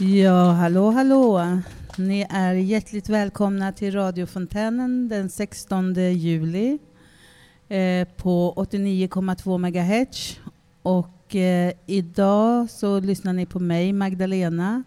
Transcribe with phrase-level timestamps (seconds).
[0.00, 1.58] Ja, hallå, hallå.
[1.96, 6.78] Ni är hjärtligt välkomna till radiofontänen den 16 juli
[7.68, 10.40] eh, på 89,2 MHz.
[10.82, 14.82] Och eh, idag så lyssnar ni på mig, Magdalena.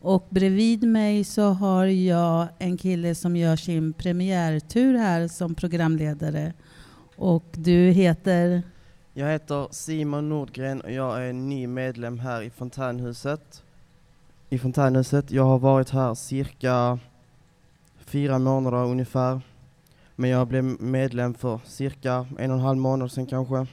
[0.00, 6.52] Och bredvid mig så har jag en kille som gör sin premiärtur här som programledare.
[7.16, 8.62] Och du heter?
[9.14, 13.62] Jag heter Simon Nordgren och jag är ny medlem här i Fontänhuset.
[14.52, 15.30] I Fontänhuset.
[15.30, 16.98] Jag har varit här cirka
[17.98, 19.40] fyra månader ungefär.
[20.16, 23.66] Men jag blev medlem för cirka en och en halv månad sedan kanske.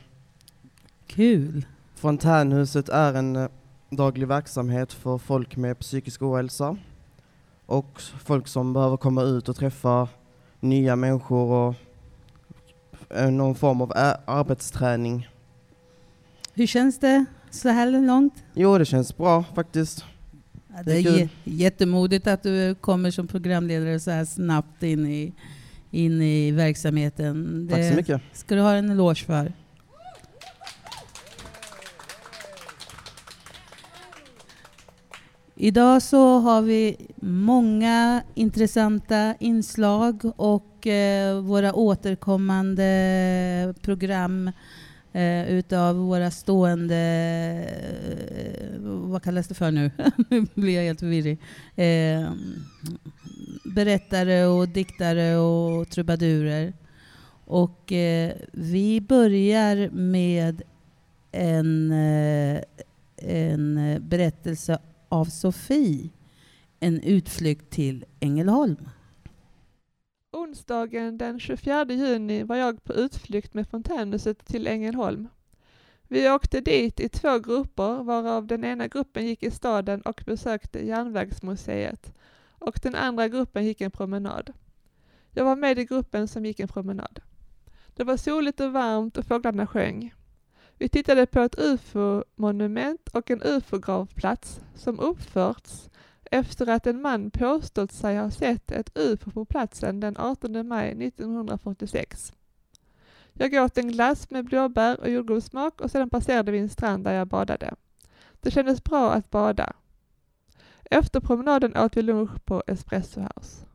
[1.07, 1.65] Kul!
[1.95, 3.49] Fontänhuset är en eh,
[3.89, 6.77] daglig verksamhet för folk med psykisk ohälsa
[7.65, 10.07] och folk som behöver komma ut och träffa
[10.59, 11.75] nya människor och
[13.17, 13.93] eh, någon form av
[14.25, 15.27] arbetsträning.
[16.53, 18.43] Hur känns det så här långt?
[18.53, 20.05] Jo, det känns bra faktiskt.
[20.75, 25.33] Ja, det är jä- jättemodigt att du kommer som programledare så här snabbt in i,
[25.91, 27.67] in i verksamheten.
[27.71, 28.21] Tack så Det mycket.
[28.33, 29.53] ska du ha en eloge för.
[35.55, 44.51] Idag så har vi många intressanta inslag och eh, våra återkommande program
[45.13, 46.95] eh, utav våra stående,
[48.37, 49.91] eh, vad kallas det för nu?
[50.29, 51.37] nu blir jag helt förvirrig.
[51.75, 52.31] Eh,
[53.75, 56.73] berättare och diktare och trubadurer.
[57.45, 60.61] Och eh, vi börjar med
[61.31, 62.61] en, eh,
[63.17, 64.79] en berättelse
[65.09, 66.09] av Sofie.
[66.79, 68.77] En utflykt till Ängelholm.
[70.31, 75.27] Onsdagen den 24 juni var jag på utflykt med Fontänhuset till Ängelholm.
[76.07, 80.85] Vi åkte dit i två grupper varav den ena gruppen gick i staden och besökte
[80.85, 82.13] Järnvägsmuseet
[82.49, 84.53] och den andra gruppen gick en promenad.
[85.31, 87.21] Jag var med i gruppen som gick en promenad.
[87.95, 90.13] Det var soligt och varmt och fåglarna sjöng.
[90.77, 95.89] Vi tittade på ett ufo-monument och en ufo-gravplats som uppförts
[96.31, 101.07] efter att en man påstått sig ha sett ett UFO på platsen den 18 maj
[101.07, 102.33] 1946.
[103.33, 107.13] Jag åt en glass med blåbär och jordgubbssmak och sedan passerade vi en strand där
[107.13, 107.75] jag badade.
[108.41, 109.73] Det kändes bra att bada.
[110.85, 113.65] Efter promenaden åt vi lunch på Espresso House.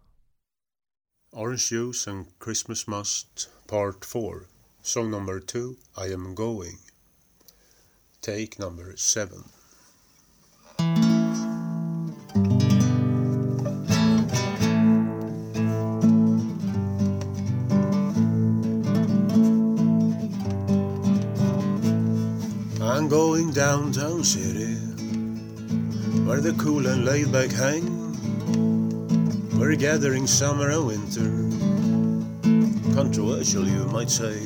[1.32, 4.22] Orange Juice and Christmas Must, Part 4.
[4.82, 5.58] Song number 2,
[6.06, 6.78] I Am Going.
[8.20, 9.63] Take number 7.
[23.04, 24.80] I'm going downtown city,
[26.24, 27.84] where the cool and laid back hang.
[29.58, 31.28] We're gathering summer and winter.
[32.94, 34.40] Controversial, you might say.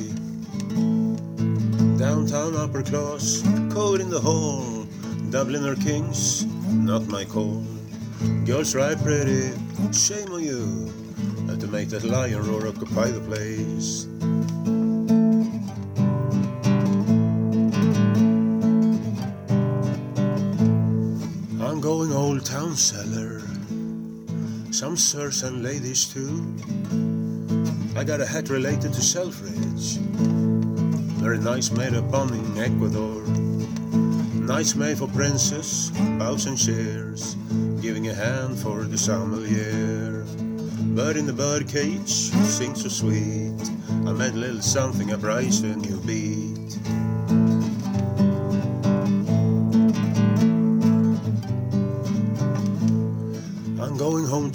[1.95, 4.85] Downtown upper class, code in the hall.
[5.31, 7.63] Dubliner kings, not my call.
[8.43, 9.55] Girls right pretty,
[9.93, 10.91] shame on you.
[11.47, 14.05] Have to make that lion roar occupy the place.
[22.79, 23.41] Cellar.
[24.71, 26.55] Some sirs and ladies too.
[27.97, 29.97] I got a hat related to Selfridge.
[31.19, 33.21] Very nice made up on in Ecuador.
[34.47, 37.35] Nice made for princess, bows and chairs.
[37.81, 40.23] Giving a hand for the sommelier.
[40.95, 43.59] Bird in the bird cage, sings so sweet.
[44.07, 46.38] I made a little something, I priced a new beat.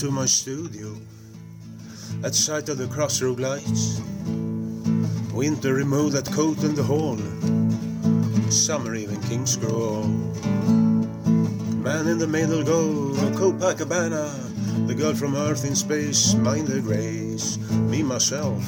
[0.05, 0.95] To my studio
[2.25, 4.03] at sight of the crossroad lights.
[5.33, 7.17] Winter remove that coat in the hall.
[8.51, 10.03] Summer even kings grow.
[11.81, 14.29] Man in the middle go Copacabana.
[14.89, 17.57] The girl from Earth in space, mind the grace.
[17.71, 18.63] Me myself,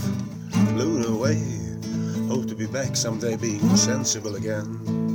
[0.73, 1.43] blown away.
[2.29, 5.06] Hope to be back someday, being sensible again.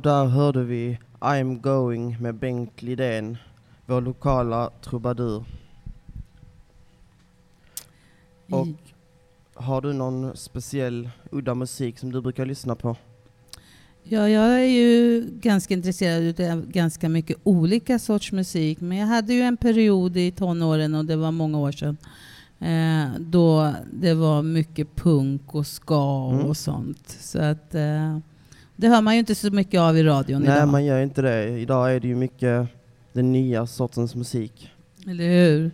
[0.00, 3.36] Och där hörde vi I'm going med Bengt Lidén,
[3.86, 5.44] vår lokala trubadur.
[8.50, 8.68] Och
[9.54, 12.96] har du någon speciell udda musik som du brukar lyssna på?
[14.02, 18.80] Ja, jag är ju ganska intresserad av ganska mycket olika sorts musik.
[18.80, 21.96] Men jag hade ju en period i tonåren, och det var många år sedan,
[22.58, 26.46] eh, då det var mycket punk och ska Mm.
[26.46, 27.16] och sånt.
[27.20, 28.18] Så att eh,
[28.80, 30.68] det hör man ju inte så mycket av i radion Nej, idag.
[30.68, 31.58] man gör inte det.
[31.58, 32.66] Idag är det ju mycket
[33.12, 34.70] den nya sortens musik.
[35.06, 35.70] Eller hur?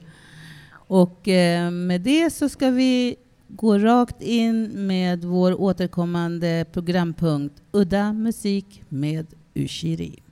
[0.70, 3.16] Och eh, med det så ska vi
[3.48, 10.22] gå rakt in med vår återkommande programpunkt Udda musik med Ushiri.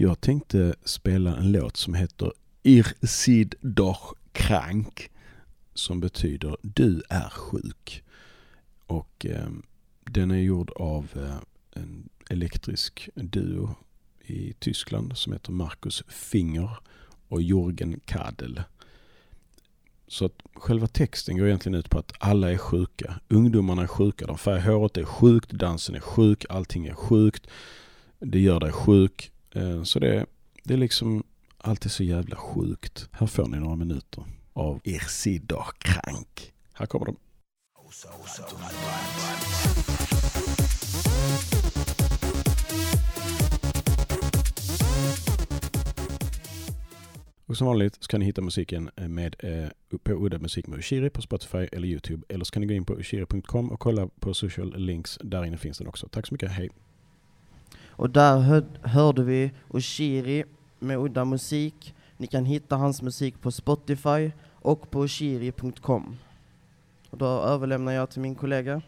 [0.00, 5.10] Jag tänkte spela en låt som heter Ir sid doch krank
[5.74, 8.04] som betyder du är sjuk.
[8.86, 9.48] Och eh,
[10.04, 11.36] den är gjord av eh,
[11.82, 13.74] en elektrisk duo
[14.20, 16.70] i Tyskland som heter Marcus Finger
[17.28, 18.62] och Jürgen Kadel.
[20.08, 23.20] Så att själva texten går egentligen ut på att alla är sjuka.
[23.28, 27.46] Ungdomarna är sjuka, de färgar håret är sjukt, dansen är sjuk, allting är sjukt.
[28.18, 29.32] Det gör dig sjuk.
[29.54, 30.26] Eh, så det,
[30.64, 31.24] det är liksom,
[31.58, 33.08] alltid så jävla sjukt.
[33.12, 36.52] Här får ni några minuter av Irsidor Krank.
[36.72, 37.16] Här kommer de.
[47.46, 50.78] Och som vanligt så kan ni hitta musiken eh, med, eh, på Udda Musik med
[50.78, 52.26] Ushiri på Spotify eller Youtube.
[52.28, 55.18] Eller så kan ni gå in på ushiri.com och kolla på social links.
[55.22, 56.08] Där inne finns den också.
[56.08, 56.70] Tack så mycket, hej!
[57.98, 60.44] Och där hör, hörde vi Oshiri
[60.78, 61.94] med udda musik.
[62.16, 66.16] Ni kan hitta hans musik på Spotify och på oshiri.com.
[67.10, 68.82] Och då överlämnar jag till min kollega.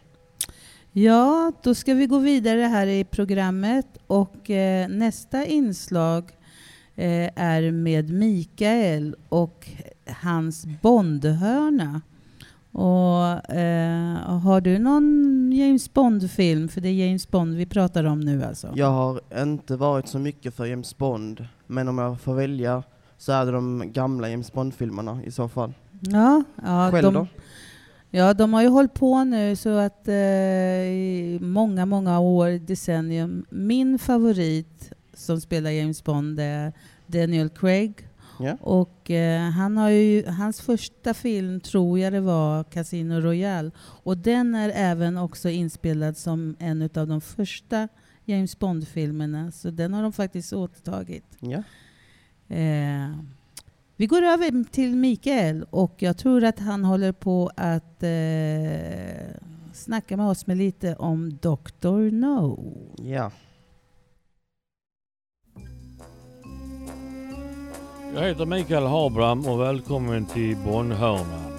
[0.91, 6.23] Ja, då ska vi gå vidare här i programmet och eh, nästa inslag
[6.95, 9.69] eh, är med Mikael och
[10.21, 12.01] hans Bondhörna.
[12.71, 16.67] Och, eh, har du någon James Bond-film?
[16.67, 18.73] För det är James Bond vi pratar om nu alltså.
[18.75, 22.83] Jag har inte varit så mycket för James Bond, men om jag får välja
[23.17, 25.73] så är det de gamla James Bond-filmerna i så fall.
[26.01, 27.27] Ja, ja, Själv de, då?
[28.09, 33.45] Ja, de har ju hållit på nu så att eh, i många, många år, decennium.
[33.49, 36.73] Min favorit som spelar James Bond är
[37.07, 38.07] Daniel Craig.
[38.43, 38.57] Ja.
[38.61, 43.71] Och eh, han har ju, hans första film tror jag det var Casino Royale.
[43.79, 47.87] Och den är även också inspelad som en av de första
[48.25, 49.51] James Bond-filmerna.
[49.51, 51.37] Så den har de faktiskt återtagit.
[51.39, 51.63] Ja.
[52.55, 53.09] Eh,
[53.95, 59.41] vi går över till Mikael och jag tror att han håller på att eh,
[59.73, 62.11] snacka med oss med lite om Dr.
[62.11, 62.73] No.
[62.97, 63.31] ja.
[68.13, 71.51] Jag heter Mikael Habram och välkommen till Bonnhörnan.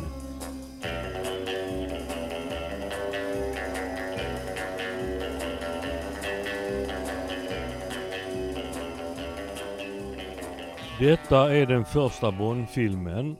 [11.00, 13.37] Detta är den första Bondfilmen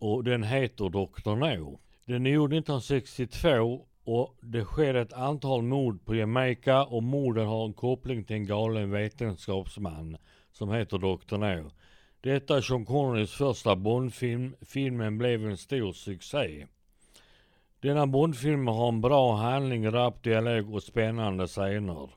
[0.00, 1.36] och den heter Dr.
[1.36, 1.80] No.
[2.04, 7.64] Den är gjord 1962 och det sker ett antal mord på Jamaica och morden har
[7.64, 10.16] en koppling till en galen vetenskapsman
[10.52, 11.36] som heter Dr.
[11.36, 11.70] No.
[12.22, 14.54] Detta är Sean Connerys första Bondfilm.
[14.60, 16.66] Filmen blev en stor succé.
[17.80, 22.08] Denna Bondfilm har en bra handling, rapp dialog och spännande scener.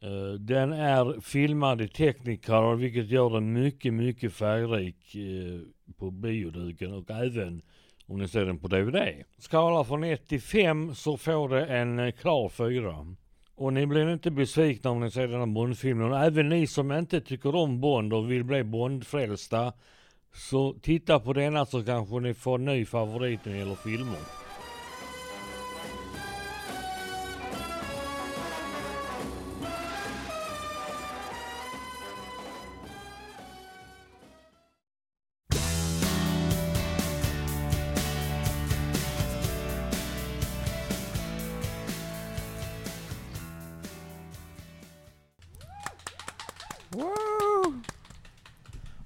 [0.00, 5.60] Eh, den är filmad i Technicolor vilket gör den mycket, mycket färgrik eh,
[5.96, 7.62] på bioduken och även
[8.06, 9.24] om ni ser den på DVD.
[9.38, 13.16] Skala från 1 till 5 så får det en eh, klar 4.
[13.56, 16.12] Och ni blir inte besvikna om ni ser den här Bondfilmen.
[16.12, 19.72] Och även ni som inte tycker om Bond och vill bli Bondfrälsta.
[20.34, 24.43] Så titta på denna så kanske ni får en ny favorit när det gäller filmer.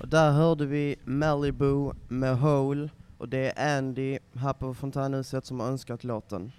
[0.08, 2.88] Där hörde vi Malibu med Hole
[3.18, 6.52] och det är Andy här på Fontänhuset som har önskat låten.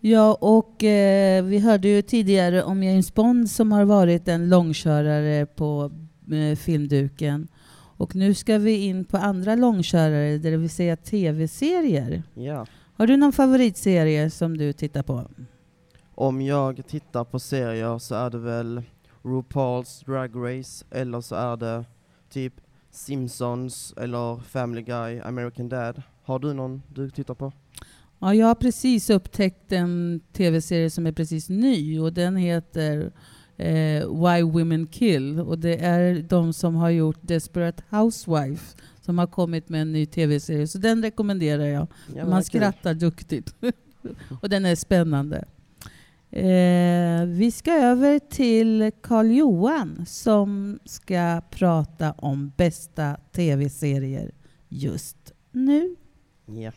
[0.00, 5.46] Ja, och eh, vi hörde ju tidigare om James Bond som har varit en långkörare
[5.46, 5.90] på
[6.32, 7.48] eh, filmduken.
[7.96, 12.22] Och nu ska vi in på andra långkörare, det vill säga tv-serier.
[12.34, 12.66] Ja.
[12.96, 15.30] Har du någon favoritserie som du tittar på?
[16.14, 18.82] Om jag tittar på serier så är det väl
[19.22, 21.84] RuPaul's Drag Race eller så är det
[22.30, 22.54] typ
[22.90, 26.02] Simpsons eller Family Guy, American Dad.
[26.22, 27.52] Har du någon du tittar på?
[28.18, 33.12] Ja, jag har precis upptäckt en tv-serie som är precis ny och den heter
[33.56, 35.40] eh, Why Women Kill.
[35.40, 40.06] Och det är de som har gjort Desperate Housewife som har kommit med en ny
[40.06, 40.66] tv-serie.
[40.68, 41.86] Så den rekommenderar jag.
[42.16, 43.54] Ja, Man skrattar duktigt.
[44.40, 45.44] och den är spännande.
[46.32, 54.34] Eh, vi ska över till Karl Johan som ska prata om bästa tv-serier
[54.68, 55.96] just nu.
[56.46, 56.72] Ja.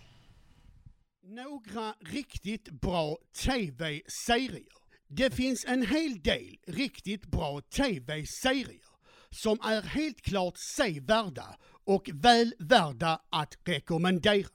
[1.23, 4.83] Några riktigt bra tv-serier.
[5.07, 8.93] Det finns en hel del riktigt bra tv-serier
[9.29, 11.55] som är helt klart sevärda
[11.85, 14.47] och väl värda att rekommendera.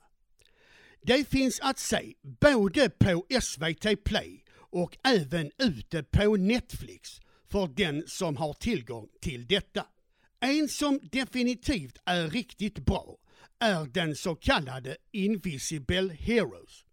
[1.02, 7.20] Det finns att se både på SVT Play och även ute på Netflix
[7.50, 9.86] för den som har tillgång till detta.
[10.40, 13.16] En som definitivt är riktigt bra
[13.58, 16.84] är den så kallade Invisible Heroes.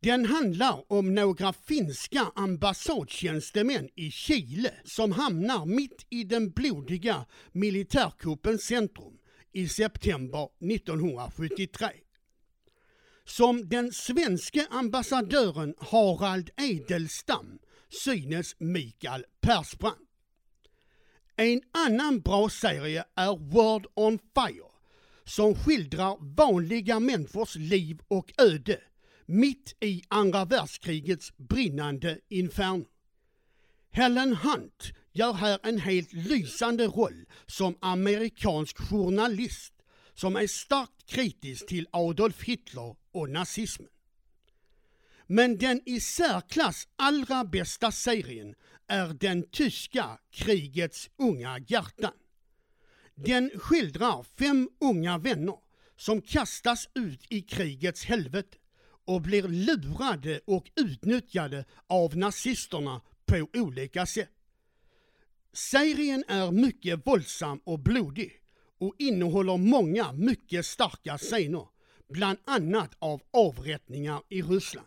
[0.00, 8.62] Den handlar om några finska ambassadtjänstemän i Chile som hamnar mitt i den blodiga militärkuppens
[8.62, 9.18] centrum
[9.52, 12.05] i september 1973.
[13.26, 17.58] Som den svenska ambassadören Harald Edelstam
[18.04, 20.00] synes Mikael Persbrandt.
[21.36, 24.70] En annan bra serie är World on Fire
[25.24, 28.80] som skildrar vanliga människors liv och öde
[29.26, 32.86] mitt i andra världskrigets brinnande inferno.
[33.90, 39.72] Helen Hunt gör här en helt lysande roll som amerikansk journalist
[40.16, 43.88] som är starkt kritisk till Adolf Hitler och nazismen.
[45.26, 48.54] Men den i särklass allra bästa serien
[48.88, 52.12] är den tyska krigets unga hjärtan.
[53.14, 55.58] Den skildrar fem unga vänner
[55.96, 58.58] som kastas ut i krigets helvete
[59.04, 64.30] och blir lurade och utnyttjade av nazisterna på olika sätt.
[65.52, 68.40] Serien är mycket våldsam och blodig
[68.78, 71.68] och innehåller många mycket starka scener,
[72.08, 74.86] bland annat av avrättningar i Ryssland.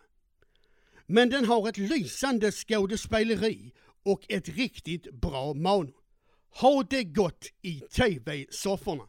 [1.06, 3.72] Men den har ett lysande skådespeleri
[4.04, 5.94] och ett riktigt bra manus.
[6.60, 9.04] Ha det gott i TV-sofforna!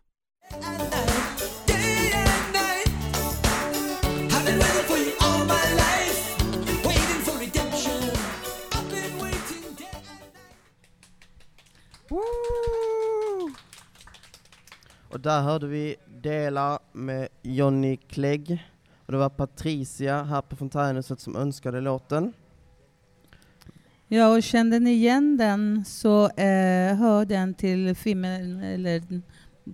[15.14, 18.68] Och där hörde vi Dela med Johnny Clegg.
[19.06, 22.34] Och det var Patricia här på Fontänhuset som önskade låten.
[24.08, 29.02] Ja, och kände ni igen den så eh, hör den till filmen eller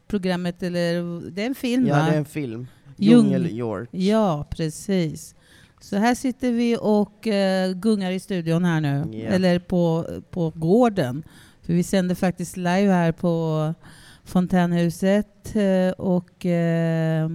[0.08, 2.06] programmet eller det är en film Ja, va?
[2.06, 2.68] det är en film.
[2.98, 3.88] Djungel- Djungel George.
[3.92, 5.36] Ja, precis.
[5.82, 9.30] Så här sitter vi och eh, gungar i studion här nu, Ja.
[9.30, 11.24] eller på, på gården.
[11.62, 13.74] För vi sänder faktiskt live här på
[14.28, 17.30] Fontänhuset eh, och eh,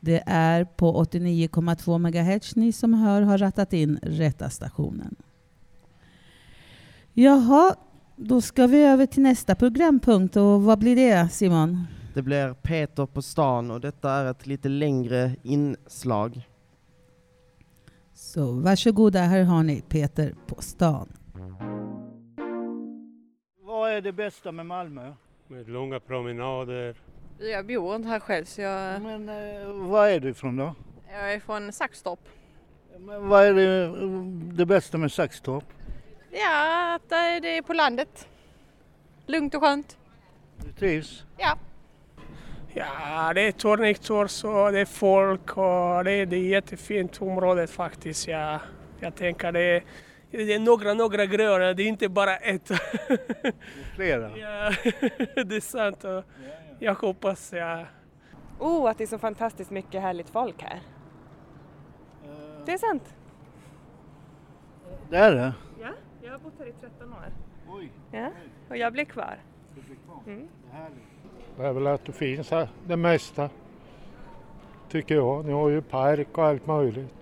[0.00, 2.56] det är på 89,2 MHz.
[2.56, 5.16] Ni som hör har rattat in rätta stationen.
[7.12, 7.74] Jaha,
[8.16, 11.86] då ska vi över till nästa programpunkt och vad blir det Simon?
[12.14, 16.48] Det blir Peter på stan och detta är ett lite längre inslag.
[18.14, 21.08] Så varsågoda, här har ni Peter på stan.
[23.62, 25.12] Vad är det bästa med Malmö?
[25.50, 26.94] Med långa promenader.
[27.38, 30.74] Jag bor inte här själv så jag, Men eh, var är du ifrån då?
[31.12, 32.18] jag är från Saxtorp.
[32.98, 33.92] Men vad är det,
[34.56, 35.64] det bästa med Saxtorp?
[36.30, 38.28] Ja, att det är på landet.
[39.26, 39.98] Lugnt och skönt.
[40.64, 41.24] Du trivs?
[41.36, 41.58] Ja.
[42.74, 47.66] Ja, det är torrnyktor och det är folk och det är, det är jättefint område
[47.66, 48.28] faktiskt.
[48.28, 48.60] Ja,
[49.00, 49.82] jag tänker det är,
[50.30, 52.68] det är några, några grejer, det är inte bara ett.
[53.94, 54.36] Flera?
[54.36, 54.72] ja,
[55.44, 56.04] det är sant.
[56.04, 56.24] Och
[56.78, 57.84] jag hoppas, ja.
[58.58, 60.80] Oh, att det är så fantastiskt mycket härligt folk här.
[62.66, 63.14] Det är sant.
[65.10, 65.54] Det är det?
[65.80, 65.88] Ja,
[66.22, 67.32] jag har bott här i 13 år.
[68.10, 68.30] Ja,
[68.68, 69.38] och jag blir kvar.
[70.26, 70.48] Mm.
[71.56, 73.50] Det är väl att det finns här, det mesta.
[74.88, 75.44] Tycker jag.
[75.44, 77.19] Ni har ju park och allt möjligt.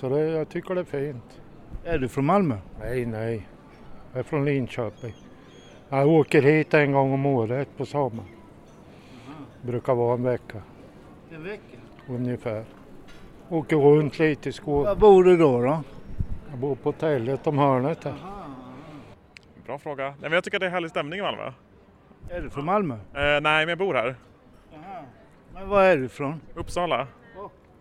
[0.00, 1.40] Så det, jag tycker det är fint.
[1.84, 2.56] Är du från Malmö?
[2.80, 3.48] Nej, nej.
[4.12, 5.14] Jag är från Linköping.
[5.88, 8.28] Jag åker hit en gång om året på sommaren.
[9.62, 10.62] Brukar vara en vecka
[11.34, 11.76] En vecka?
[12.08, 12.64] ungefär.
[13.48, 14.84] Åker runt lite i Skåne.
[14.88, 15.62] Var bor du då?
[15.62, 15.82] då?
[16.50, 18.14] Jag bor på hotellet om hörnet här.
[19.66, 20.04] Bra fråga.
[20.04, 21.52] Nej, men jag tycker att det är härlig stämning i Malmö.
[22.30, 22.94] Är du från Malmö?
[22.94, 24.16] Eh, nej, men jag bor här.
[25.54, 26.40] Men var är du ifrån?
[26.54, 27.06] Uppsala.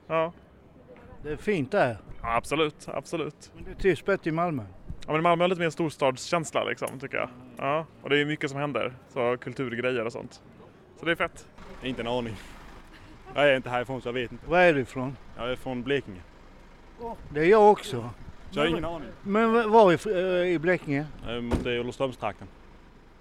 [0.07, 0.31] Ja.
[1.23, 1.97] Det är fint där.
[2.21, 2.87] ja, absolut.
[2.87, 3.51] Absolut.
[3.55, 4.63] Men du trivs bättre i Malmö?
[5.07, 7.29] Ja, men Malmö har lite mer storstadskänsla liksom, tycker jag.
[7.57, 8.93] Ja, och det är mycket som händer.
[9.13, 10.41] Så kulturgrejer och sånt.
[10.99, 11.47] Så det är fett.
[11.83, 12.35] Inte en aning.
[13.35, 14.49] Jag är inte härifrån så jag vet inte.
[14.49, 15.17] Var är du ifrån?
[15.37, 16.21] Jag är från Blekinge.
[17.29, 18.09] Det är jag också.
[18.51, 19.07] Så jag har Men- ingen aning.
[19.23, 19.97] Men var i,
[20.45, 21.05] eh, i Blekinge?
[21.29, 22.47] Eh, Mot det är Olofströmstrakten.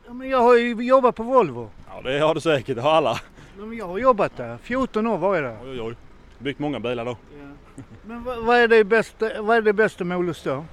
[0.07, 1.71] Ja, men jag har ju jobbat på Volvo.
[1.89, 3.21] Ja det har du säkert, det har alla.
[3.59, 4.57] Ja, men jag har jobbat där.
[4.59, 5.59] 14 år var jag där.
[5.63, 5.95] Oj oj oj.
[6.39, 7.17] Byggt många bilar då.
[8.07, 10.65] Men vad, vad, är det bästa, vad är det bästa med Olofström?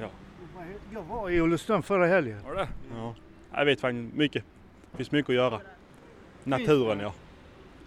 [0.00, 0.06] Ja.
[0.92, 2.40] Jag var i Olofström förra helgen.
[2.44, 3.14] Var det Ja.
[3.52, 4.44] Jag vet faktiskt mycket.
[4.90, 5.60] Det finns mycket att göra.
[6.44, 7.12] Naturen ja.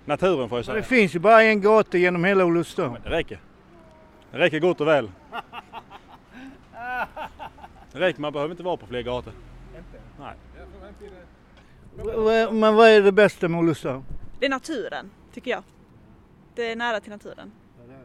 [0.06, 0.75] Naturen får jag säga.
[0.75, 2.98] det finns ju bara en gata genom hela Olofström.
[3.04, 3.39] Det räcker.
[4.32, 5.12] Det räcker gott och väl.
[7.92, 9.34] Det räcker, man behöver inte vara på fler gator.
[10.20, 10.34] Nej.
[11.96, 14.03] Va- va- Men vad är det bästa med Olofström?
[14.40, 15.64] Det är naturen, tycker jag.
[16.55, 17.51] Det är nära till naturen.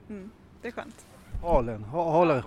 [0.08, 0.30] Mm,
[0.62, 1.06] det är skönt.
[1.42, 2.44] Halen, ha- halar,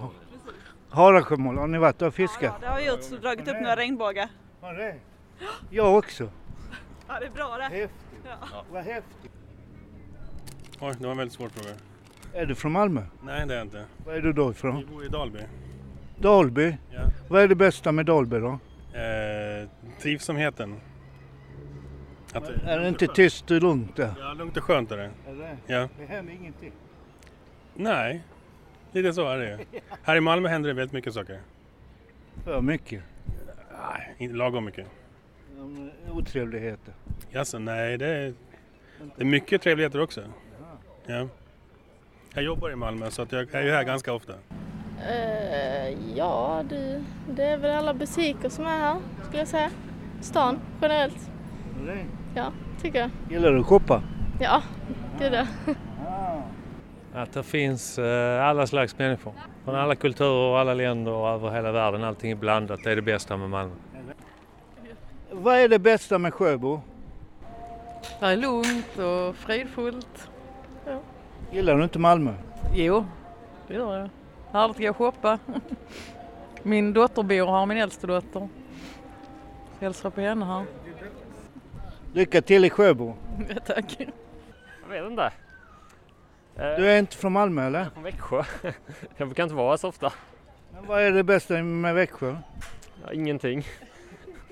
[0.90, 2.62] Harasjömål, har ni varit och fiskat?
[2.62, 4.30] Det har vi gjort, så dragit upp några regnbågar.
[5.70, 6.30] Jag också.
[7.08, 7.64] Ja, det är bra det.
[7.64, 7.92] Häftigt.
[8.52, 8.64] Ja.
[8.72, 9.32] Vad häftigt.
[10.80, 11.76] Oj, det var en väldigt svår fråga.
[12.34, 13.02] Är du från Malmö?
[13.24, 13.86] Nej, det är jag inte.
[14.06, 14.78] Var är du då ifrån?
[14.78, 15.40] Vi bor i Dalby.
[16.20, 16.78] Dalby?
[16.92, 17.00] Ja.
[17.30, 18.60] Vad är det bästa med Dalby då?
[18.94, 19.70] Eh,
[20.02, 20.80] trivsamheten.
[22.34, 24.14] Att, Är det inte tyst och lugnt där?
[24.20, 25.12] Ja, lugnt och skönt är det.
[25.28, 25.58] Är det?
[25.74, 25.90] Ja.
[26.00, 26.72] Det händer ingenting.
[27.76, 28.22] Nej,
[28.92, 29.80] lite så är det ju.
[30.04, 31.40] Här i Malmö händer det väldigt mycket saker.
[32.44, 33.04] För mycket.
[33.72, 34.88] Nej, inte lagom mycket.
[36.12, 36.94] Otrevligheter.
[37.30, 38.34] Jaså, nej det är,
[39.16, 40.22] det är mycket trevligheter också.
[41.06, 41.28] Ja.
[42.34, 44.34] Jag jobbar i Malmö så att jag är ju här ganska ofta.
[45.10, 49.72] Eh, ja, det, det är väl alla butiker som är här, skulle jag säga.
[50.22, 51.30] Stan generellt.
[52.36, 53.10] Ja, tycker jag.
[53.30, 54.04] Gillar du att shoppa?
[54.40, 54.62] Ja,
[55.20, 55.48] gud ja.
[57.16, 59.34] Att det finns eh, alla slags människor.
[59.64, 62.04] Från alla kulturer och alla länder och över hela världen.
[62.04, 62.80] Allting är blandat.
[62.84, 63.76] Det är det bästa med Malmö.
[65.32, 66.82] Vad är det bästa med Sjöbo?
[68.20, 70.30] Det är lugnt och fridfullt.
[70.86, 71.00] Ja.
[71.52, 72.34] Gillar du inte Malmö?
[72.74, 73.06] Jo,
[73.68, 74.10] det gör jag.
[74.52, 75.40] Härligt att gå och shoppa.
[76.64, 78.50] Min dotter bor här, min äldsta dotter.
[79.80, 80.66] Hälsar på henne här.
[82.14, 83.14] Lycka till i Sjöbo.
[83.50, 83.98] Ja, tack.
[84.84, 85.32] Jag vet inte.
[86.56, 87.86] Du är inte från Malmö eller?
[87.94, 88.44] Från Växjö.
[89.18, 90.14] Jag brukar inte vara här så ofta.
[90.74, 92.36] Men vad är det bästa med Växjö?
[93.04, 93.66] Ja, ingenting.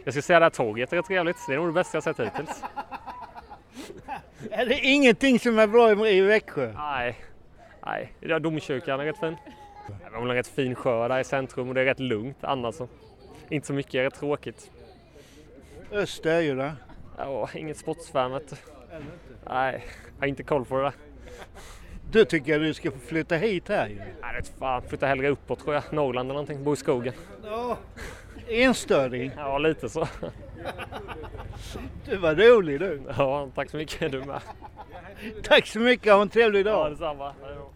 [0.04, 1.38] Jag skulle säga det här tåget är trevligt.
[1.48, 2.64] Det är nog det bästa jag sett hittills.
[4.52, 6.74] Är det ingenting som är bra i Växjö?
[6.76, 7.20] Nej,
[7.86, 8.14] nej.
[8.20, 9.38] Ja, domkyrkan är rätt fin.
[9.88, 12.76] Det väl en rätt fin sjö där i centrum och det är rätt lugnt annars.
[12.76, 12.88] så.
[13.50, 14.72] Inte så mycket, rätt tråkigt.
[15.92, 16.74] Öster är ju där.
[17.18, 18.56] Ja, inget sportsfan vet du.
[19.48, 19.84] Nej,
[20.16, 20.94] jag har inte koll på det där.
[22.14, 23.96] Du tycker jag du ska få flytta hit här ju.
[23.96, 24.82] Nej, vet fan.
[24.88, 25.84] Flytta hellre uppåt tror jag.
[25.92, 26.64] Norrland eller någonting.
[26.64, 27.14] Bo i skogen.
[27.44, 27.78] Ja.
[28.48, 29.32] Enstöring.
[29.38, 30.08] Ja, lite så.
[32.06, 33.02] Du var rolig du.
[33.18, 34.12] Ja, tack så mycket.
[34.12, 34.42] Du med.
[35.44, 36.86] Tack så mycket, ha en trevlig dag.
[36.86, 37.34] Ja, detsamma.
[37.44, 37.70] Hej då.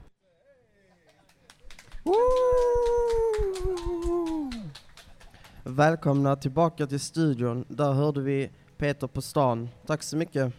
[5.64, 7.66] Välkomna tillbaka till studion.
[7.68, 9.70] Där hörde vi Peter på stan.
[9.86, 10.54] Tack så mycket.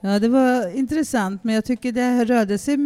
[0.00, 2.76] Ja, det var intressant, men jag tycker det rörde sig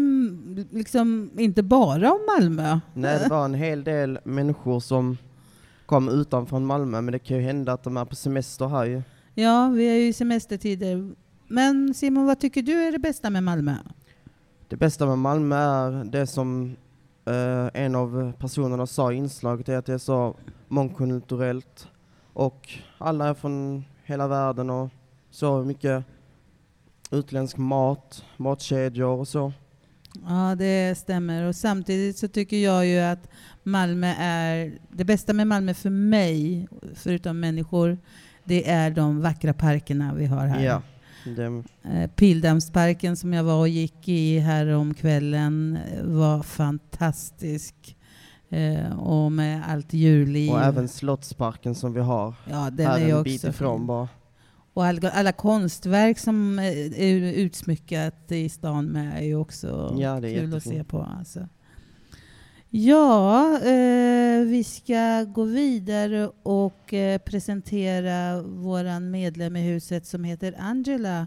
[0.70, 2.80] liksom inte bara om Malmö.
[2.94, 5.18] Nej, det var en hel del människor som
[5.86, 9.02] kom utanför Malmö, men det kan ju hända att de är på semester här ju.
[9.34, 11.12] Ja, vi är ju i semestertider.
[11.48, 13.74] Men Simon, vad tycker du är det bästa med Malmö?
[14.68, 16.76] Det bästa med Malmö är det som
[17.24, 20.36] eh, en av personerna sa i inslaget, är att det är så
[20.68, 21.88] mångkulturellt
[22.32, 22.68] och
[22.98, 24.88] alla är från hela världen och
[25.30, 26.04] så mycket
[27.10, 29.52] utländsk mat, matkedjor och så.
[30.28, 31.44] Ja, det stämmer.
[31.44, 33.28] Och samtidigt så tycker jag ju att
[33.62, 34.78] Malmö är...
[34.90, 37.98] Det bästa med Malmö för mig, förutom människor,
[38.44, 40.64] det är de vackra parkerna vi har här.
[40.64, 40.82] Ja,
[41.36, 47.96] det, Eh, Pildammsparken som jag var och gick i här om kvällen eh, var fantastisk.
[48.48, 50.50] Eh, och med allt djurliv.
[50.50, 52.34] Och även Slottsparken som vi har.
[52.50, 53.86] Ja, den här är en bit också ifrån fin.
[53.86, 54.08] bara.
[54.74, 60.20] Och alla, alla konstverk som eh, är utsmyckat i stan med är ju också Ja,
[60.20, 60.88] det är kul att se jättefint.
[60.88, 61.02] på.
[61.18, 61.48] Alltså.
[62.72, 70.54] Ja, eh, vi ska gå vidare och eh, presentera våran medlem i huset som heter
[70.58, 71.26] Angela.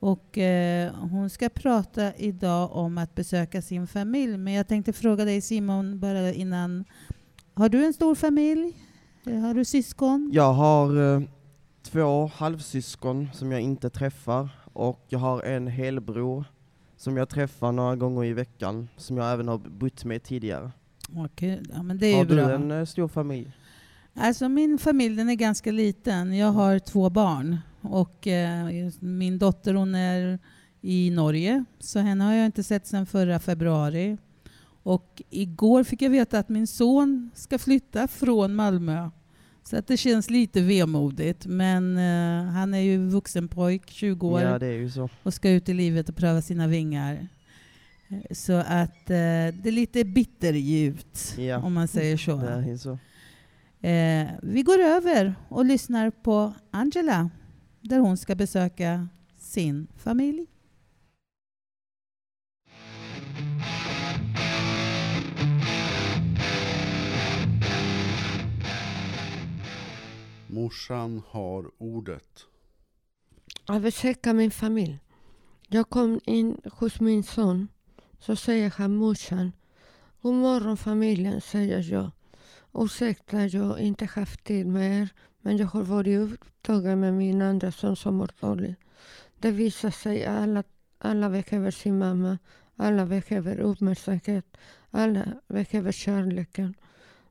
[0.00, 4.36] Och eh, hon ska prata idag om att besöka sin familj.
[4.36, 6.84] Men jag tänkte fråga dig Simon bara innan.
[7.54, 8.72] Har du en stor familj?
[9.26, 10.30] Eh, Har du syskon?
[10.32, 11.22] Jag har eh,
[11.92, 16.44] två halvsyskon som jag inte träffar och jag har en helbror
[16.96, 20.70] som jag träffar några gånger i veckan som jag även har bott med tidigare.
[21.16, 22.50] Okej, ja, men det är har du bra.
[22.50, 23.52] en eh, stor familj?
[24.14, 26.36] Alltså min familj den är ganska liten.
[26.36, 27.58] Jag har två barn.
[27.80, 30.38] Och eh, min dotter hon är
[30.80, 31.64] i Norge.
[31.78, 34.16] Så henne har jag inte sett sedan förra februari.
[34.82, 39.10] Och igår fick jag veta att min son ska flytta från Malmö.
[39.68, 41.46] Så att det känns lite vemodigt.
[41.46, 44.40] Men eh, han är ju vuxen pojk, 20 år.
[44.40, 45.08] Ja, det är ju så.
[45.22, 47.28] Och ska ut i livet och pröva sina vingar.
[48.08, 52.36] Eh, Så att eh, det är lite bitterljuvt, Ja, om man säger så.
[52.36, 52.98] Det är så.
[53.86, 57.30] Eh, vi går över och lyssnar på Angela,
[57.80, 60.46] där hon ska besöka sin familj.
[70.50, 72.46] Morsan har ordet.
[73.66, 74.98] Jag besöker min familj.
[75.66, 77.68] Jag kom in hos min son.
[78.18, 79.52] Så säger han morsan.
[80.22, 82.10] God morgon familjen, säger jag.
[82.74, 85.08] Ursäkta, jag har inte haft tid med er.
[85.40, 88.78] Men jag har varit upptagen med min andra son som mår dåligt.
[89.38, 90.62] Det visar sig att alla,
[90.98, 92.38] alla behöver sin mamma.
[92.76, 94.56] Alla behöver uppmärksamhet.
[94.90, 96.74] Alla behöver kärleken.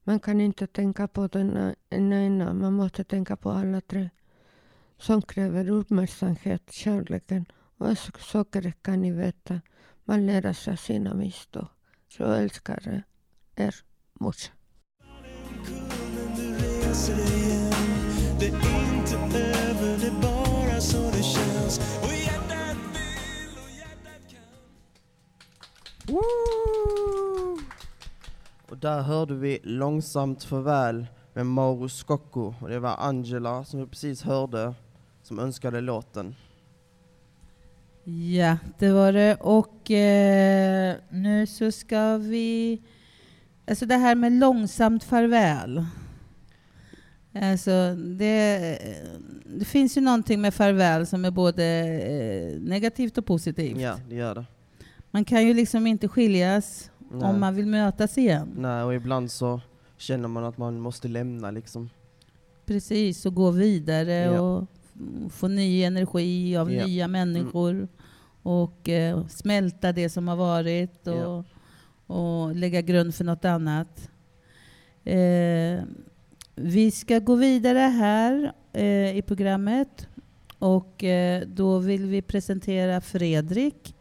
[0.08, 4.10] Man kan inte tänka på den ena, man måste tänka på alla tre.
[4.98, 7.46] Som kräver uppmärksamhet, kärleken
[7.78, 9.62] och saker kan ni veta.
[10.06, 11.68] Man lär sig av sina misstag.
[12.08, 13.04] Så jag älskar
[13.56, 13.76] er,
[14.14, 14.52] morsa.
[26.08, 27.67] Woo!
[28.70, 33.86] Och där hörde vi Långsamt farväl med Mauro Scocco och det var Angela som vi
[33.86, 34.74] precis hörde
[35.24, 36.36] som önskade låten.
[38.34, 39.36] Ja, det var det.
[39.36, 42.82] Och eh, nu så ska vi...
[43.68, 45.86] Alltså det här med långsamt farväl.
[47.34, 48.80] Alltså det,
[49.46, 53.78] det finns ju någonting med farväl som är både eh, negativt och positivt.
[53.78, 54.46] Ja, det gör det.
[55.12, 57.30] Man kan ju liksom inte skiljas Nej.
[57.30, 58.50] om man vill mötas igen.
[58.58, 59.62] Nej, och ibland så
[59.98, 61.90] känner man att man måste lämna liksom.
[62.66, 64.40] Precis, och gå vidare Ja.
[64.42, 64.66] och
[65.32, 66.86] få ny energi av Ja.
[66.86, 67.88] nya människor.
[68.44, 71.44] Och eh, smälta det som har varit och,
[72.18, 74.10] och lägga grund för något annat.
[75.04, 75.84] Eh,
[76.56, 80.08] vi ska gå vidare här eh, i programmet
[80.60, 83.96] och eh, då vill vi presentera Fredrik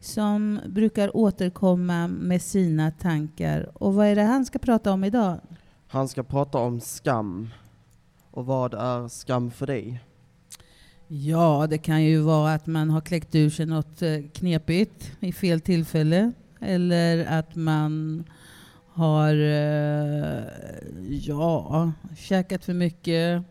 [0.00, 3.70] som brukar återkomma med sina tankar.
[3.74, 5.40] Och vad är det han ska prata om idag?
[5.88, 7.48] Han ska prata om skam.
[8.30, 10.00] Och vad är skam för dig?
[11.08, 15.32] Ja, det kan ju vara att man har kläckt ur sig något eh, knepigt i
[15.32, 16.32] fel tillfälle.
[16.60, 18.24] Eller att man
[18.92, 20.44] har eh,
[21.08, 23.42] ja, käkat för mycket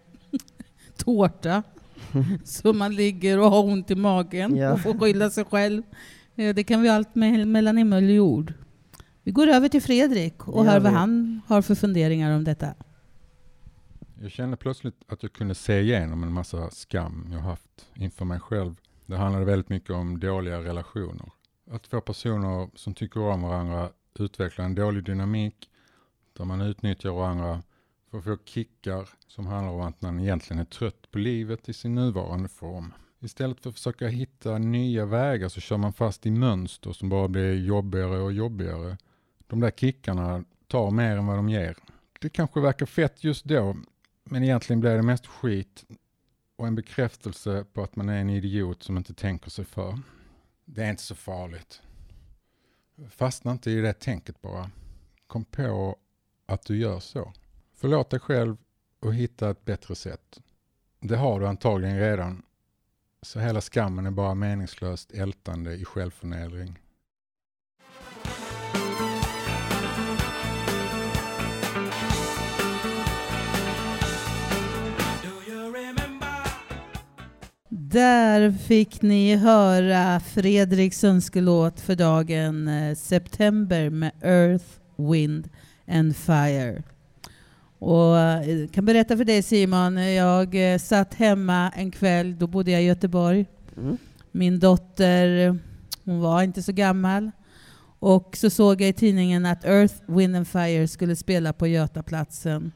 [0.97, 1.63] tårta.
[2.45, 4.73] Så man ligger och har ont i magen Ja.
[4.73, 5.83] och får skylla sig själv.
[6.35, 8.53] Eh, Det kan vi allt med, mellan himmel och jord.
[9.23, 10.97] Vi går över till Fredrik och hör vad vi.
[10.97, 12.73] han har för funderingar om detta.
[14.21, 18.39] Jag kände plötsligt att jag kunde se igenom en massa skam jag haft inför mig
[18.39, 18.75] själv.
[19.05, 21.31] Det handlade väldigt mycket om dåliga relationer.
[21.71, 25.69] Att två personer som tycker om varandra utvecklar en dålig dynamik
[26.37, 27.63] där man utnyttjar varandra
[28.11, 31.73] för att få kickar som handlar om att man egentligen är trött på livet i
[31.73, 32.93] sin nuvarande form.
[33.19, 37.27] Istället för att försöka hitta nya vägar så kör man fast i mönster som bara
[37.27, 38.97] blir jobbigare och jobbigare.
[39.47, 41.77] De där kickarna tar mer än vad de ger.
[42.19, 43.77] Det kanske verkar fett just då,
[44.23, 45.85] men egentligen blir det mest skit
[46.55, 49.99] och en bekräftelse på att man är en idiot som inte tänker sig för.
[50.65, 51.81] Det är inte så farligt.
[53.09, 54.71] Fastna inte i det tänket bara.
[55.27, 55.97] Kom på
[56.45, 57.33] att du gör så.
[57.73, 58.57] Förlåt dig själv
[58.99, 60.41] och hitta ett bättre sätt.
[60.99, 62.43] Det har du antagligen redan.
[63.25, 66.79] Så hela skammen är bara meningslöst ältande i självförnedring.
[77.69, 84.65] Där fick ni höra Fredriks önskelåt för dagen eh, September med Earth,
[84.97, 85.49] Wind
[85.87, 86.83] and Fire.
[87.79, 92.47] Och eh, jag kan berätta för dig Simon, jag eh, satt hemma en kväll, då
[92.47, 93.45] bodde jag i Göteborg.
[93.77, 93.97] Mm.
[94.31, 95.57] Min dotter,
[96.03, 97.31] hon var inte så gammal.
[97.99, 102.71] Och så såg jag i tidningen att Earth, Wind and Fire skulle spela på Götaplatsen.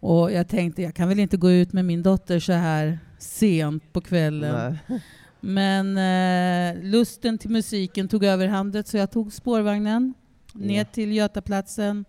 [0.00, 3.92] Och jag tänkte, jag kan väl inte gå ut med min dotter så här sent
[3.92, 4.78] på kvällen.
[4.86, 5.00] Nej.
[5.40, 10.14] Men eh, lusten till musiken tog överhandet så jag tog spårvagnen
[10.52, 12.04] ner till Götaplatsen.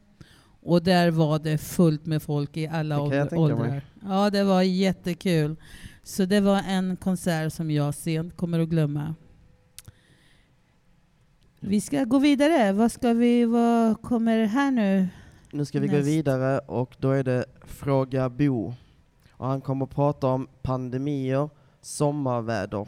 [0.67, 3.82] Och där var det fullt med folk i alla åldrar.
[4.03, 5.56] Ja, det var jättekul.
[6.03, 9.15] Så det var en konsert som jag sent kommer att glömma.
[11.60, 12.71] Vi ska gå vidare.
[12.71, 15.08] Vad ska vi, vad kommer här nu?
[15.51, 16.08] Nu ska vi gå Näst.
[16.08, 18.73] vidare och då är det Fråga Bo.
[19.32, 21.49] Och han kommer att prata om pandemier,
[21.82, 22.88] sommarväder.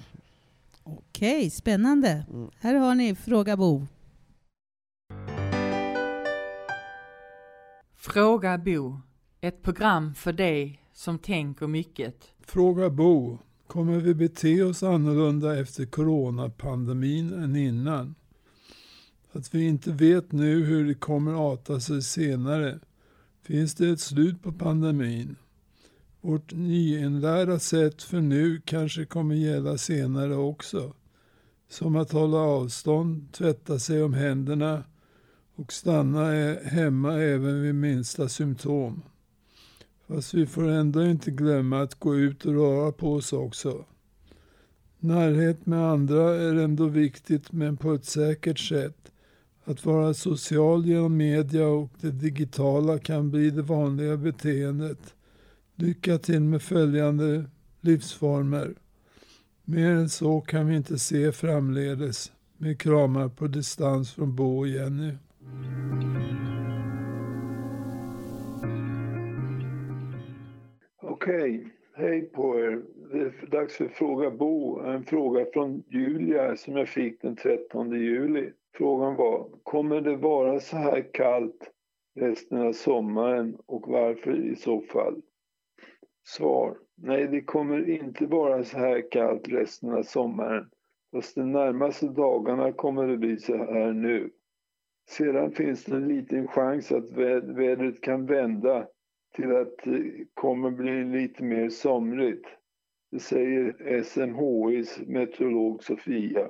[0.83, 2.25] Okej, spännande.
[2.29, 2.49] Mm.
[2.59, 3.87] Här har ni Fråga Bo.
[8.13, 9.01] Fråga Bo.
[9.41, 12.15] Ett program för dig som tänker mycket.
[12.41, 13.37] Fråga Bo.
[13.67, 18.15] Kommer vi bete oss annorlunda efter coronapandemin än innan?
[19.31, 22.79] Att vi inte vet nu hur det kommer arta sig senare.
[23.43, 25.35] Finns det ett slut på pandemin?
[26.21, 30.93] Vårt nyinlärda sätt för nu kanske kommer gälla senare också.
[31.69, 34.83] Som att hålla avstånd, tvätta sig om händerna
[35.59, 39.01] och stanna e, hemma även vid minsta symptom.
[40.07, 43.85] Fast vi får ändå inte glömma att gå ut och röra på oss också.
[44.99, 49.11] Närhet med andra är ändå viktigt men på ett säkert sätt.
[49.63, 55.13] Att vara social genom media och det digitala kan bli det vanliga beteendet.
[55.75, 57.45] Lycka till med följande
[57.81, 58.75] livsformer.
[59.63, 62.31] Mer än så kan vi inte se framledes.
[62.57, 65.13] Med kramar på distans från Bo och Jenny.
[71.01, 72.81] Okej, hej på er.
[73.11, 74.79] Det är dags för Fråga Bo.
[74.79, 78.51] En fråga från Julia som jag fick den 13 juli.
[78.73, 81.71] Frågan var, kommer det vara så här kallt
[82.15, 85.21] resten av sommaren och varför i så fall?
[86.23, 90.69] Svar, nej det kommer inte vara så här kallt resten av sommaren.
[91.11, 94.29] Fast de närmaste dagarna kommer det bli så här nu.
[95.09, 98.87] Sedan finns det en liten chans att vädret kan vända
[99.35, 102.45] till att det kommer bli lite mer somrigt.
[103.11, 106.49] Det säger SMHIs meteorolog Sofia.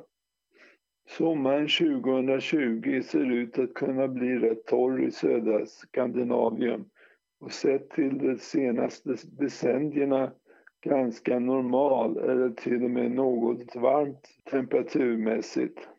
[1.09, 6.85] Sommaren 2020 ser ut att kunna bli rätt torr i södra Skandinavien
[7.39, 10.31] och sett till de senaste decennierna
[10.81, 15.89] ganska normal eller till och med något varmt temperaturmässigt.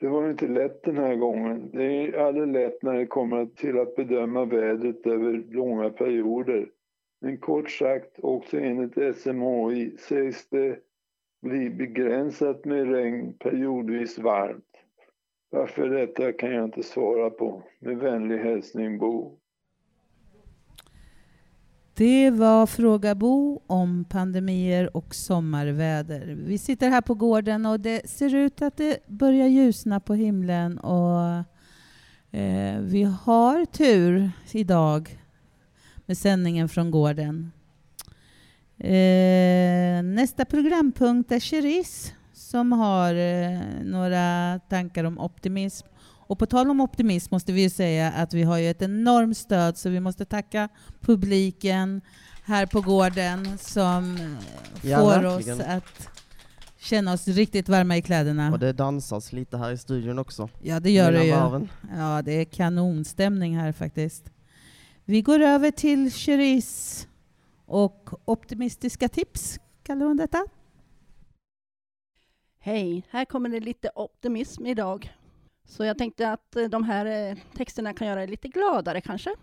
[0.00, 1.70] Det var inte lätt den här gången.
[1.72, 6.68] Det är aldrig lätt när det kommer till att bedöma vädret över långa perioder.
[7.20, 10.78] Men kort sagt, också enligt SMHI sägs det
[11.42, 14.84] bli begränsat med regn periodvis varmt.
[15.50, 17.62] Varför detta kan jag inte svara på.
[17.78, 19.38] Med vänlig hälsning Bo.
[21.98, 26.36] Det var Fråga Bo om pandemier och sommarväder.
[26.46, 30.78] Vi sitter här på gården och det ser ut att det börjar ljusna på himlen
[30.78, 31.44] och
[32.38, 35.18] eh, vi har tur idag
[36.06, 37.52] med sändningen från gården.
[38.78, 45.86] Eh, nästa programpunkt är Cherise som har eh, några tankar om optimism.
[46.26, 49.36] Och på tal om optimism måste vi ju säga att vi har ju ett enormt
[49.36, 50.68] stöd så vi måste tacka
[51.00, 52.00] publiken
[52.44, 55.60] här på gården som eh, Ja, får verkligen.
[55.60, 56.08] oss att
[56.78, 58.52] känna oss riktigt varma i kläderna.
[58.52, 60.48] Och det dansas lite här i studion också.
[60.62, 61.32] Ja, det gör det ju.
[61.32, 61.68] varven.
[61.96, 64.30] Ja, det är kanonstämning här faktiskt.
[65.04, 67.06] Vi går över till Cherise
[67.66, 70.46] och optimistiska tips, kallar hon detta.
[72.58, 75.12] Hej, här kommer det lite optimism idag.
[75.66, 79.34] Så jag tänkte att eh, de här eh, texterna kan göra er lite gladare kanske.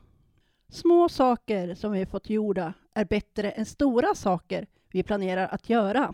[0.70, 6.14] Små saker som vi fått gjorda är bättre än stora saker vi planerar att göra.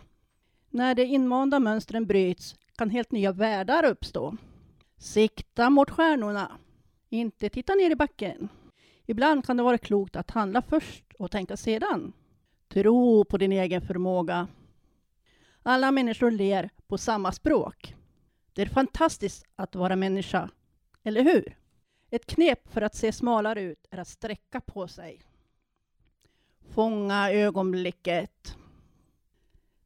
[0.69, 4.38] När de invanda mönstren bryts kan helt nya världar uppstå.
[4.98, 6.52] Sikta mot stjärnorna,
[7.10, 8.50] inte titta ner i backen.
[9.06, 12.13] Ibland kan det vara klokt att handla först och tänka sedan.
[12.67, 14.48] Tro på din egen förmåga.
[15.63, 17.95] Alla människor ler på samma språk.
[18.60, 20.50] Det är fantastiskt att vara människa,
[21.04, 21.58] eller hur?
[22.10, 25.22] Ett knep för att se smalare ut är att sträcka på sig.
[26.74, 28.56] Fånga ögonblicket.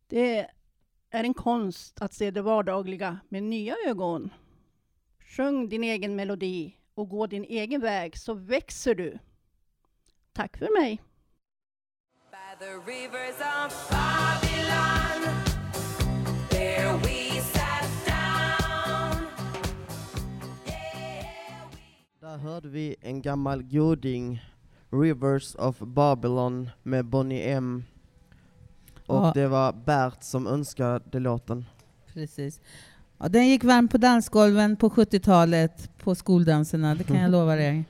[0.07, 0.39] Det
[1.09, 4.33] är en konst att se det vardagliga med nya ögon.
[5.19, 9.19] Sjung din egen melodi och gå din egen väg så växer du.
[10.31, 11.01] Tack för mig.
[22.33, 24.41] Där hörde vi en gammal goding,
[24.91, 27.83] Rivers of Babylon med Bonnie M.
[29.07, 29.31] Och Ja.
[29.35, 31.65] det var Bert som önskade låten.
[32.13, 32.61] Precis.
[33.17, 37.85] Ja, den gick varm på dansgolven på 70-talet på skoldanserna, det kan jag lova dig.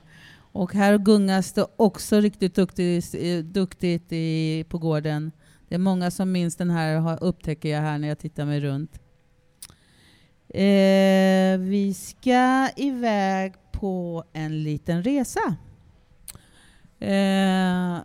[0.52, 3.12] Och här gungas det också riktigt duktigt,
[3.44, 5.32] duktigt i, på gården.
[5.68, 9.00] Det är många som minns den här, upptäcker jag här när jag tittar mig runt.
[10.48, 13.54] Eh, vi ska iväg
[13.84, 15.40] på en liten resa.
[16.98, 17.98] Eh,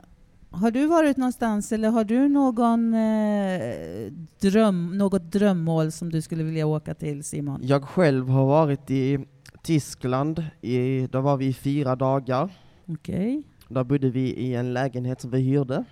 [0.51, 4.11] har du varit någonstans eller har du någon eh,
[4.41, 7.59] dröm, något drömmål som du skulle vilja åka till Simon?
[7.63, 9.19] Jag själv har varit i
[9.63, 12.49] Tyskland, i, där var vi i fyra dagar.
[12.87, 13.43] Okej.
[13.67, 15.85] Där bodde vi i en lägenhet som vi hyrde.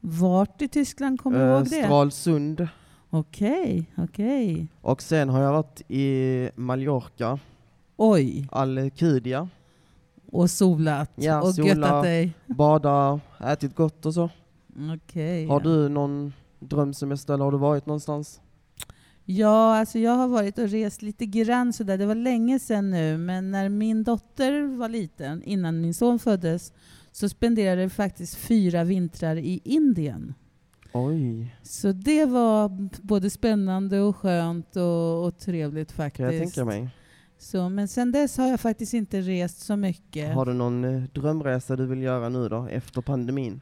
[0.00, 1.84] Vart i Tyskland kommer du Eh, ihåg det?
[1.84, 2.68] Stralsund.
[3.10, 4.66] Okej, okej.
[4.80, 7.38] Och sen har jag varit i Mallorca.
[8.02, 8.48] Oj.
[8.52, 9.48] Alcudia.
[10.32, 12.32] Och solat Ja, och sola, göttat dig.
[12.46, 14.30] bada, ätit gott och så.
[14.94, 15.46] Okej.
[15.46, 18.40] Har du någon drömsemester eller har du varit någonstans?
[19.24, 21.98] Ja, alltså jag har varit och rest lite grann sådär.
[21.98, 26.72] Det var länge sedan nu, men när min dotter var liten, innan min son föddes,
[27.12, 30.34] så spenderade vi faktiskt fyra vintrar i Indien.
[30.92, 36.16] Oj, Så det var både spännande och skönt och, och trevligt faktiskt.
[36.16, 36.88] kan jag tänka mig.
[37.42, 40.34] Så, men sen dess har jag faktiskt inte rest så mycket.
[40.34, 43.60] Har du någon eh, drömresa du vill göra nu då, efter pandemin?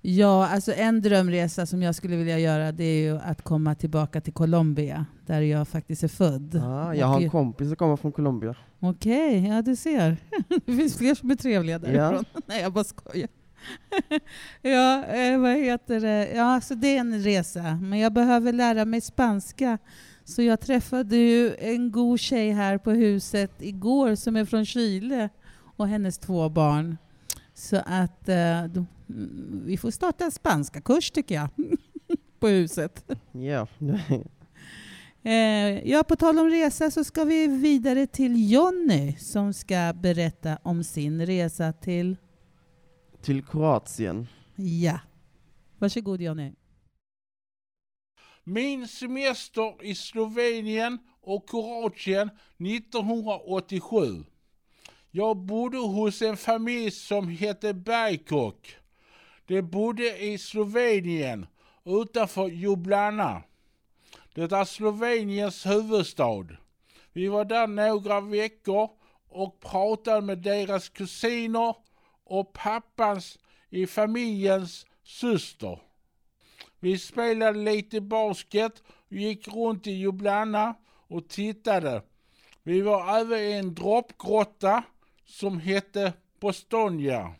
[0.00, 4.20] Ja, alltså en drömresa som jag skulle vilja göra det är ju att komma tillbaka
[4.20, 6.62] till Colombia, där jag faktiskt är född.
[6.64, 8.54] Ah, jag har en kompis som kommer från Colombia.
[8.80, 10.16] Okej, ja du ser.
[10.66, 12.24] det finns fler som är trevliga därifrån.
[12.34, 12.40] Ja.
[12.46, 13.28] Nej, jag bara skojar.
[14.62, 16.30] ja, eh, vad heter det?
[16.34, 17.78] Ja, så det är en resa.
[17.82, 19.78] Men jag behöver lära mig spanska.
[20.24, 25.28] Så jag träffade ju en god tjej här på huset igår som är från Chile
[25.76, 26.96] och hennes två barn.
[27.54, 31.48] Så att eh, då, mm, vi får starta en spanska kurs tycker jag.
[32.38, 33.10] på huset.
[33.32, 33.66] Ja.
[35.26, 40.58] Eh, ja, på tal om resa så ska vi vidare till Jonny som ska berätta
[40.62, 42.16] om sin resa till...
[43.22, 44.26] Till Kroatien.
[44.54, 44.98] Ja.
[45.78, 46.52] Varsågod Jonny.
[48.46, 54.24] Min semester i Slovenien och Kroatien 1987.
[55.10, 58.76] Jag bodde hos en familj som hette Bergkok.
[59.46, 61.46] De bodde i Slovenien
[61.84, 63.42] utanför Ljubljana.
[64.34, 66.46] Det är Sloveniens huvudstad.
[67.12, 68.90] Vi var där några veckor
[69.28, 71.76] och pratade med deras kusiner
[72.24, 73.38] och pappans
[73.70, 75.78] i familjens syster.
[76.84, 80.74] Vi spelade lite basket, gick runt i Ljubljana
[81.08, 82.02] och tittade.
[82.62, 84.82] Vi var även i en droppgrotta
[85.24, 87.34] som hette Postonja.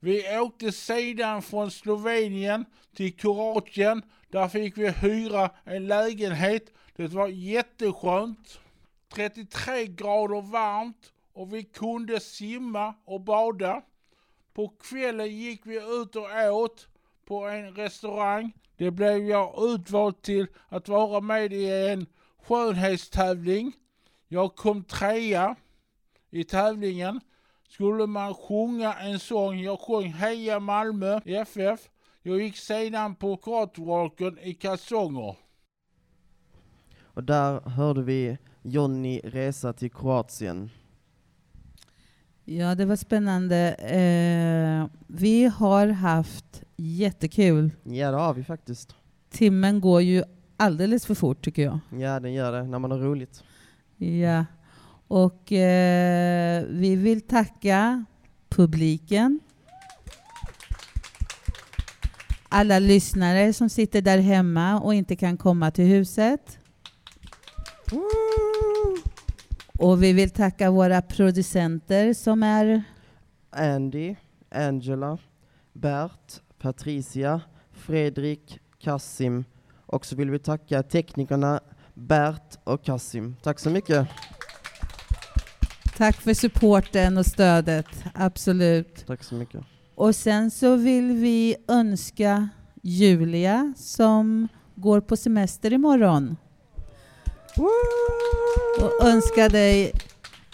[0.00, 2.64] Vi åkte sedan från Slovenien
[2.96, 4.02] till Kroatien.
[4.28, 6.72] Där fick vi hyra en lägenhet.
[6.96, 8.60] Det var jätteskönt.
[9.08, 13.82] 33 grader varmt och vi kunde simma och bada.
[14.54, 16.88] På kvällen gick vi ut och åt
[17.26, 18.52] på en restaurang.
[18.76, 22.06] Det blev jag utvald till att vara med i en
[22.42, 23.72] skönhetstävling.
[24.28, 25.56] Jag kom trea
[26.30, 27.20] i tävlingen.
[27.68, 31.80] Skulle man sjunga en sång, jag sjöng Heja Malmö FF.
[32.22, 35.36] Jag gick sedan på catwalken i kalsonger.
[37.02, 40.70] Och där hörde vi Jonny resa till Kroatien.
[42.44, 43.74] Ja, det var spännande.
[43.74, 47.70] Eh, vi har haft jättekul.
[47.82, 48.94] Ja, det har vi faktiskt.
[49.30, 50.22] Timmen går ju
[50.56, 51.78] alldeles för fort tycker jag.
[52.00, 53.44] Ja, den gör det när man har roligt.
[53.96, 54.44] Ja,
[55.08, 58.04] och eh, vi vill tacka
[58.48, 59.40] publiken.
[62.48, 66.58] Alla lyssnare som sitter där hemma och inte kan komma till huset.
[69.78, 72.82] Och vi vill tacka våra producenter som är
[73.50, 74.14] Andy,
[74.50, 75.18] Angela,
[75.72, 77.40] Bert, Patricia,
[77.72, 79.44] Fredrik, Kassim
[79.86, 81.60] och så vill vi tacka teknikerna
[81.94, 83.36] Bert och Kassim.
[83.42, 84.08] Tack så mycket.
[85.96, 89.06] Tack för supporten och stödet, absolut.
[89.06, 89.60] Tack så mycket.
[89.94, 92.48] Och sen så vill vi önska
[92.82, 96.36] Julia som går på semester imorgon.
[98.80, 99.92] Och önskar dig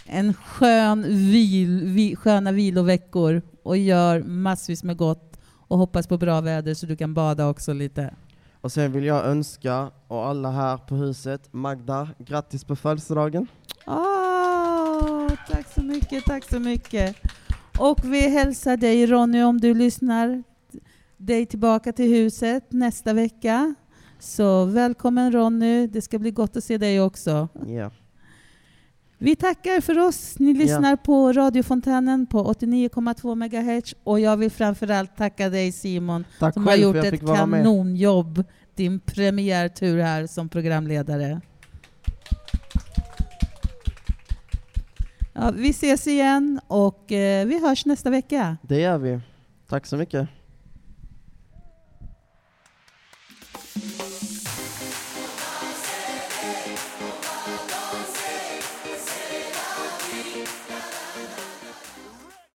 [0.04, 5.29] en skön vil, vi, sköna viloveckor och gör massvis med gott
[5.70, 8.14] och hoppas på bra väder så du kan bada också lite.
[8.60, 13.46] Och sen vill jag önska, och alla här på huset, Magda, grattis på födelsedagen.
[13.86, 17.16] Åh, tack så mycket, tack så mycket.
[17.78, 20.42] Och vi hälsar dig Ronny om du lyssnar,
[21.16, 23.74] dig tillbaka till huset nästa vecka.
[24.18, 27.48] Så välkommen Ronny, det ska bli gott att se dig också.
[27.66, 27.90] Ja.
[29.22, 30.38] Vi tackar för oss.
[30.38, 36.54] Ni lyssnar på radiofontänen på 89,2 MHz och jag vill framförallt tacka dig Simon Tack
[36.54, 38.44] som själv har gjort ett kanonjobb.
[38.74, 41.40] Din premiärtur här som programledare.
[45.32, 48.56] Ja, vi ses igen och eh, vi hörs nästa vecka.
[48.62, 49.20] Det gör vi.
[49.68, 50.28] Tack så mycket.